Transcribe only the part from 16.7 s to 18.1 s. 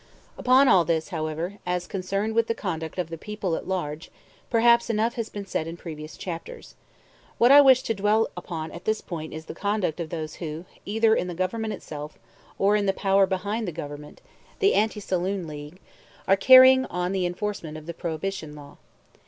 on the enforcement of the